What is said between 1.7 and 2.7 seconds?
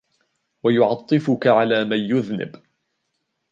مَنْ يُذْنِبُ